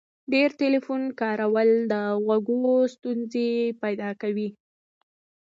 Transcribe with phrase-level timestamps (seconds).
[0.33, 1.93] ډیر ټلیفون کارول د
[2.23, 3.49] غوږو ستونزي
[3.81, 4.49] پیدا کوي.